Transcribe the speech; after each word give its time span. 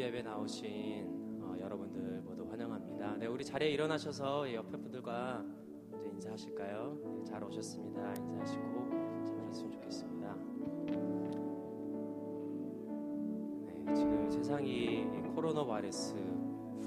예배 0.00 0.22
나오신 0.22 1.40
어, 1.42 1.56
여러분들 1.60 2.22
모두 2.22 2.46
환영합니다. 2.50 3.18
네, 3.18 3.26
우리 3.26 3.44
자리에 3.44 3.68
일어나셔서 3.68 4.50
옆에 4.54 4.78
분들과 4.78 5.44
먼저 5.90 6.08
인사하실까요? 6.08 6.98
네, 7.04 7.24
잘 7.24 7.44
오셨습니다. 7.44 8.14
인사하시고 8.14 9.24
참여했으면 9.26 9.72
좋겠습니다. 9.72 10.36
네, 13.66 13.94
지금 13.94 14.30
세상이 14.30 15.04
코로나 15.34 15.66
바이러스 15.66 16.14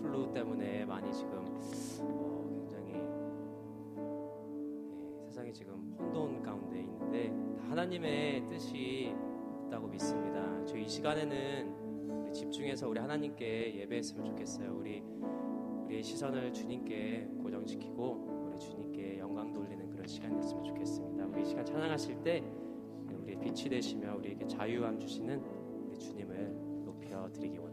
플루 0.00 0.32
때문에 0.32 0.86
많이 0.86 1.12
지금 1.12 1.44
어, 2.00 2.46
굉장히 2.48 2.92
네, 3.94 5.24
세상이 5.26 5.52
지금 5.52 5.94
혼돈 5.98 6.42
가운데 6.42 6.80
있는데 6.80 7.28
다 7.58 7.68
하나님의 7.72 8.46
뜻이 8.46 9.14
있다고 9.66 9.86
믿습니다. 9.88 10.64
저희 10.64 10.84
이 10.84 10.88
시간에는 10.88 11.71
집중해서 12.32 12.88
우리 12.88 12.98
하나님께 12.98 13.76
예배했으면 13.80 14.24
좋겠어요. 14.24 14.74
우리 14.74 15.02
우리의 15.84 16.02
시선을 16.02 16.52
주님께 16.52 17.28
고정시키고 17.42 18.48
우리 18.48 18.58
주님께 18.58 19.18
영광 19.18 19.52
돌리는 19.52 19.90
그런 19.90 20.06
시간이 20.06 20.36
됐으면 20.36 20.64
좋겠습니다. 20.64 21.26
우리 21.26 21.42
이 21.42 21.44
시간 21.44 21.64
찬양하실 21.64 22.22
때 22.22 22.42
우리의 23.22 23.38
빛이 23.38 23.68
되시며 23.68 24.16
우리에게 24.16 24.46
자유함 24.46 24.98
주시는 24.98 25.42
우리 25.86 25.98
주님을 25.98 26.84
높여 26.84 27.30
드리기 27.32 27.58
원합니다. 27.58 27.71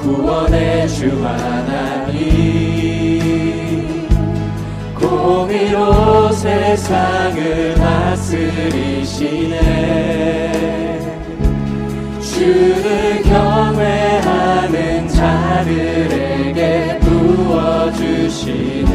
구원의 0.00 0.88
주 0.88 1.08
하나님. 1.24 2.22
공의로 4.94 6.32
세상을 6.32 7.74
다스리시네. 7.74 9.62
주를 12.20 13.22
경외하는 13.22 15.06
자들에게 15.08 16.98
부어주시는 17.00 18.90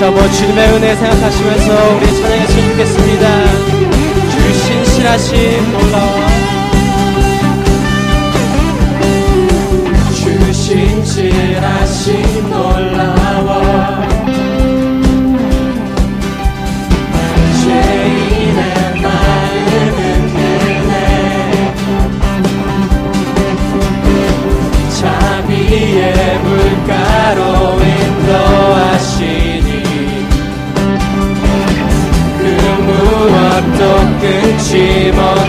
다시 0.00 0.04
한번 0.04 0.32
주님의 0.32 0.68
은혜 0.72 0.96
생각하시면서 0.96 1.96
우리 1.96 2.06
찬양했으면 2.06 2.70
좋겠습니다. 2.70 3.44
주 4.30 4.54
신실하신 4.54 5.72
놀라운 5.72 6.09
저 33.80 33.86
끝이 34.20 35.10
멀 35.12 35.39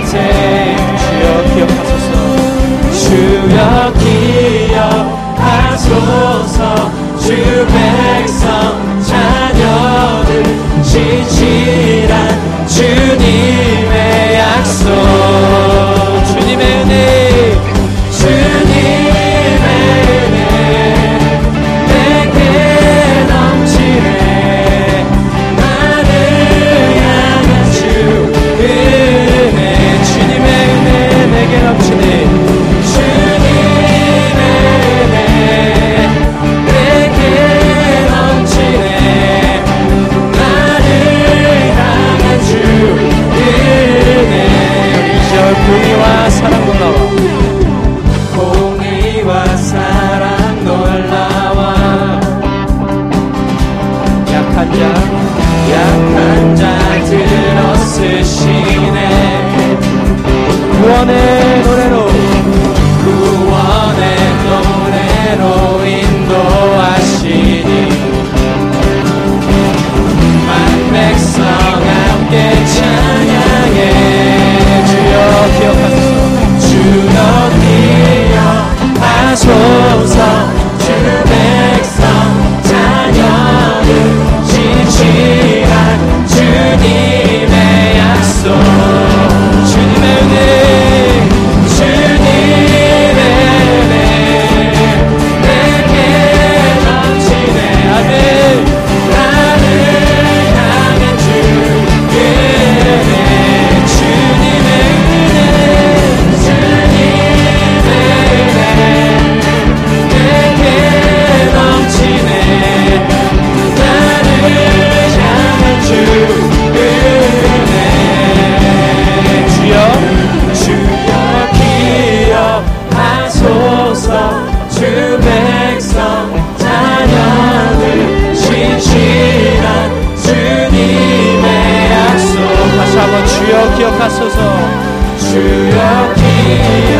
주옵소서 134.32 135.18
주여 135.18 136.14
기 136.16 136.91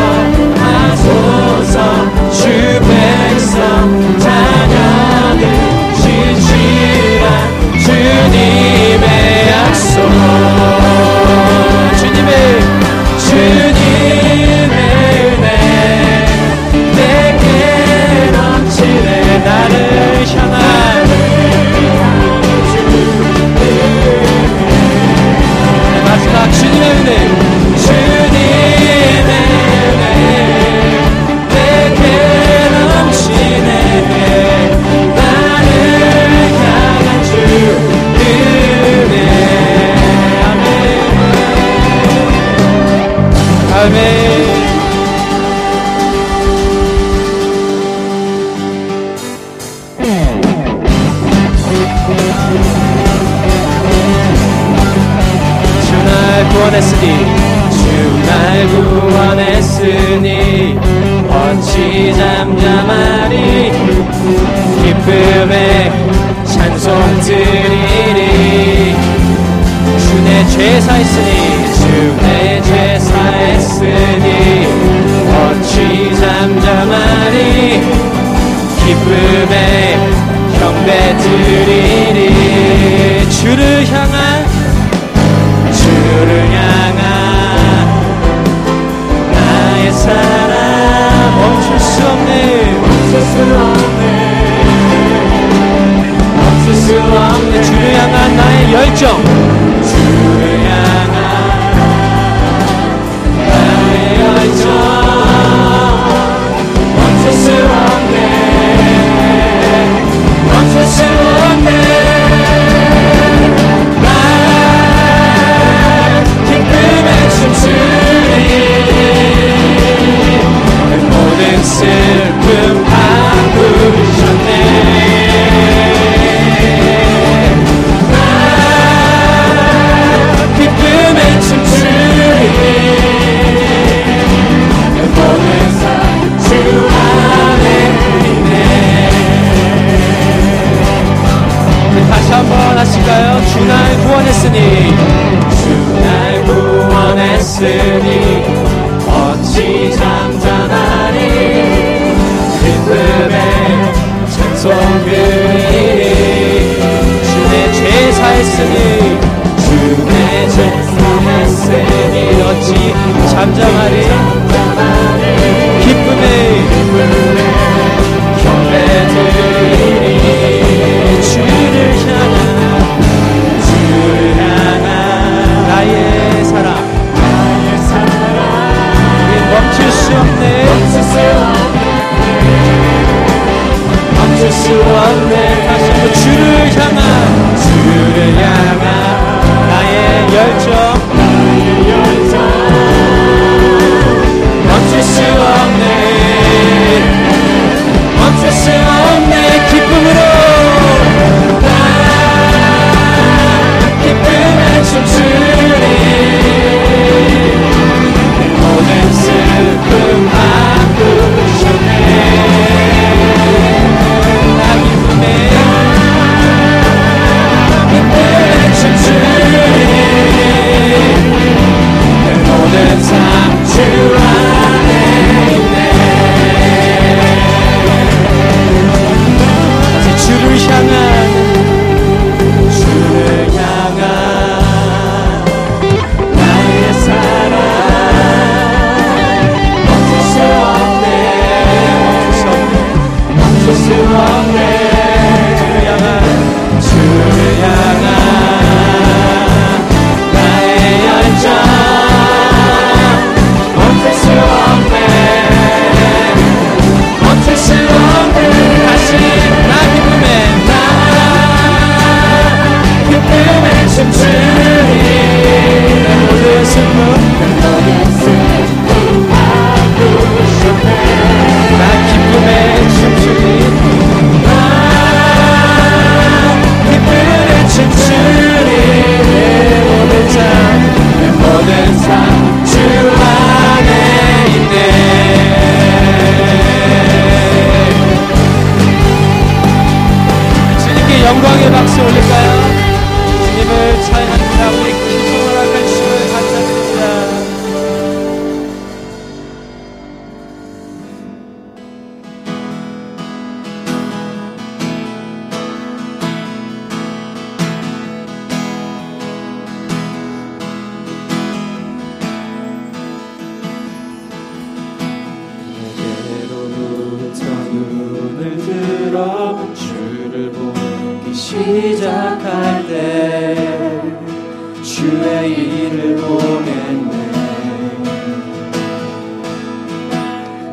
주의 325.02 325.52
일을 325.52 326.16
보겠네. 326.16 327.12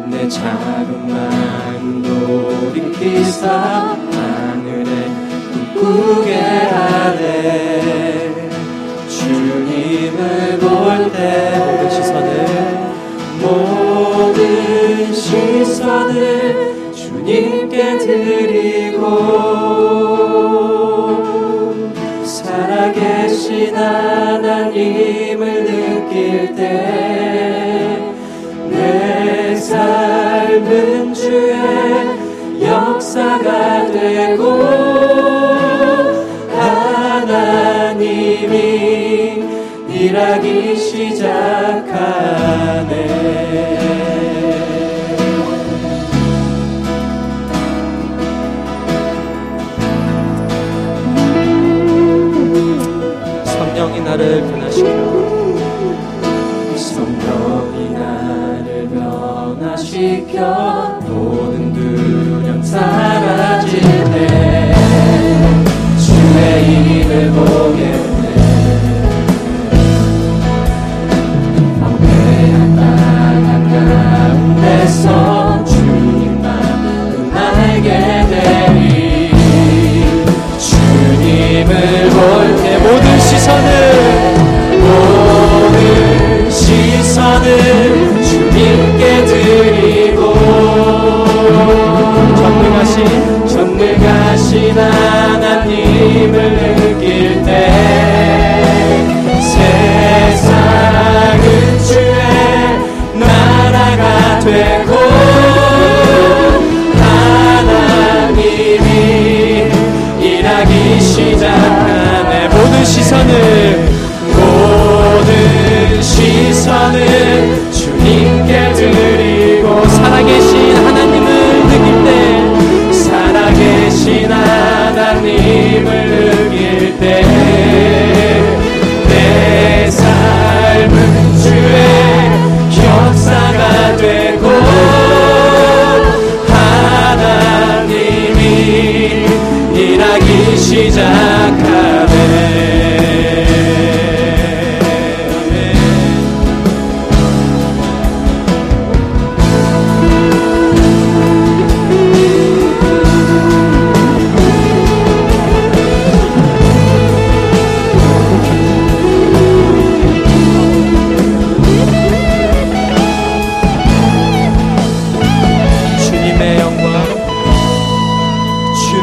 내 0.05 0.29
자그마한 0.29 2.03
돌이키사 2.03 3.49
하늘에 4.11 4.91
꿈꾸게 5.73 6.35
하네. 6.35 7.25
주님을 9.07 10.59
볼 10.59 11.11
때 11.11 11.57
모든 11.57 11.89
시선을 11.89 12.45
모든 13.41 15.11
시선을 15.11 16.93
주님께 16.93 17.97
드리고 17.97 19.07
힘을 24.79 25.63
느낄 25.65 26.55
때 26.55 27.19
내 28.69 29.55
삶은 29.55 31.13
주의 31.13 31.53
역사가 32.61 33.91
되고 33.91 34.43
하나님이 37.89 39.43
일하기 39.89 40.75
시작. 40.77 41.58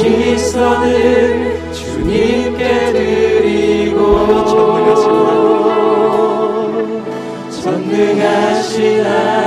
시선을 0.00 1.72
주님께 1.74 2.92
드리고 2.92 4.00
전능하신 7.50 9.04
하나님. 9.04 9.39